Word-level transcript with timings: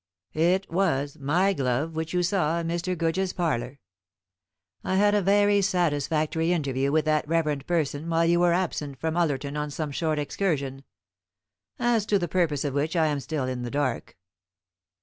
It 0.33 0.67
was 0.67 1.19
my 1.19 1.53
glove 1.53 1.93
which 1.95 2.11
you 2.11 2.23
saw 2.23 2.57
in 2.59 2.67
Mr. 2.67 2.97
Goodge's 2.97 3.33
parlour. 3.33 3.77
I 4.83 4.95
had 4.95 5.13
a 5.13 5.21
very 5.21 5.61
satisfactory 5.61 6.51
interview 6.51 6.91
with 6.91 7.05
that 7.05 7.27
reverend 7.27 7.67
person 7.67 8.09
while 8.09 8.25
you 8.25 8.39
were 8.39 8.51
absent 8.51 8.99
from 8.99 9.15
Ullerton 9.15 9.55
on 9.55 9.69
some 9.69 9.91
short 9.91 10.17
excursion, 10.17 10.85
as 11.77 12.07
to 12.07 12.17
the 12.17 12.27
purpose 12.27 12.65
of 12.65 12.73
which 12.73 12.95
I 12.95 13.05
am 13.05 13.19
still 13.19 13.45
in 13.45 13.61
the 13.61 13.69
dark. 13.69 14.17